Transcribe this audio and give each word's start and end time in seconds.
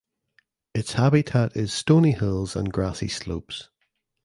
Its 0.73 0.93
habitat 0.93 1.55
is 1.55 1.71
stony 1.71 2.13
hills 2.13 2.55
and 2.55 2.73
grassy 2.73 3.07
slopes. 3.07 3.69